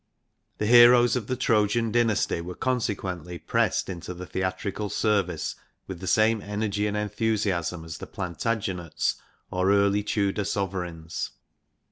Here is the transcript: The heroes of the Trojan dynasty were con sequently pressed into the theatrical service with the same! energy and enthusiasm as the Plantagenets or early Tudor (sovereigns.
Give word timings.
The 0.57 0.65
heroes 0.65 1.15
of 1.15 1.27
the 1.27 1.35
Trojan 1.35 1.91
dynasty 1.91 2.41
were 2.41 2.55
con 2.55 2.79
sequently 2.79 3.37
pressed 3.37 3.87
into 3.87 4.15
the 4.15 4.25
theatrical 4.25 4.89
service 4.89 5.55
with 5.85 5.99
the 5.99 6.07
same! 6.07 6.41
energy 6.41 6.87
and 6.87 6.97
enthusiasm 6.97 7.85
as 7.85 7.99
the 7.99 8.07
Plantagenets 8.07 9.17
or 9.51 9.71
early 9.71 10.01
Tudor 10.01 10.43
(sovereigns. 10.45 11.29